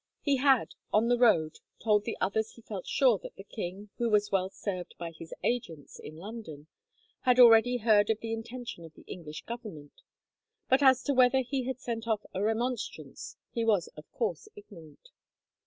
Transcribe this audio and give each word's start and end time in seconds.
He 0.23 0.37
had, 0.37 0.73
on 0.91 1.09
the 1.09 1.17
road, 1.19 1.59
told 1.77 2.05
the 2.05 2.17
others 2.19 2.53
he 2.53 2.63
felt 2.63 2.87
sure 2.87 3.19
that 3.19 3.35
the 3.35 3.43
king, 3.43 3.91
who 3.99 4.09
was 4.09 4.31
well 4.31 4.49
served 4.49 4.95
by 4.97 5.11
his 5.11 5.31
agents 5.43 5.99
in 5.99 6.15
London, 6.15 6.65
had 7.19 7.37
already 7.39 7.77
heard 7.77 8.09
of 8.09 8.19
the 8.19 8.33
intention 8.33 8.83
of 8.83 8.95
the 8.95 9.03
English 9.05 9.43
Government, 9.43 10.01
but 10.67 10.81
as 10.81 11.03
to 11.03 11.13
whether 11.13 11.41
he 11.41 11.65
had 11.67 11.79
sent 11.79 12.07
off 12.07 12.25
a 12.33 12.41
remonstrance 12.41 13.37
he 13.51 13.63
was 13.63 13.89
of 13.89 14.11
course 14.11 14.47
ignorant. 14.55 15.09